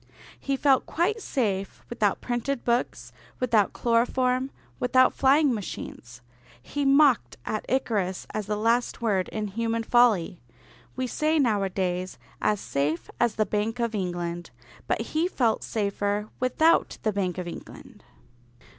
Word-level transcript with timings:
He 0.39 0.57
felt 0.57 0.87
quite 0.87 1.21
safe 1.21 1.83
without 1.87 2.21
printed 2.21 2.65
books, 2.65 3.13
without 3.39 3.71
chloroform, 3.71 4.49
without 4.79 5.13
flying 5.13 5.53
machines. 5.53 6.21
He 6.59 6.85
mocked 6.85 7.37
at 7.45 7.67
Icarus 7.69 8.25
as 8.33 8.47
the 8.47 8.57
last 8.57 9.03
word 9.03 9.27
in 9.29 9.49
human 9.49 9.83
folly. 9.83 10.41
We 10.95 11.05
say 11.05 11.37
nowadays 11.37 12.17
"as 12.41 12.59
safe 12.59 13.11
as 13.19 13.35
the 13.35 13.45
Bank 13.45 13.79
of 13.79 13.93
England," 13.93 14.49
but 14.87 15.01
he 15.13 15.27
felt 15.27 15.63
safer 15.63 16.29
without 16.39 16.97
the 17.03 17.13
Bank 17.13 17.37
of 17.37 17.47
England. 17.47 18.03